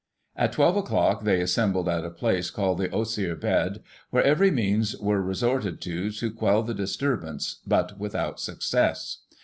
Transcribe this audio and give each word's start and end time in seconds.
At 0.35 0.53
12 0.53 0.77
o'clock, 0.77 1.25
they 1.25 1.41
assembled 1.41 1.87
at 1.87 2.03
a 2.03 2.09
place 2.09 2.49
called 2.49 2.79
the 2.79 2.89
Osier 2.89 3.35
Bed, 3.35 3.83
where 4.09 4.23
every 4.23 4.49
means 4.49 4.97
were 4.97 5.21
resorted 5.21 5.79
to, 5.81 6.09
to 6.13 6.31
quell 6.31 6.63
the 6.63 6.73
disturbance, 6.73 7.59
but 7.67 7.99
without 7.99 8.39
suc 8.39 8.63
cess. 8.63 9.19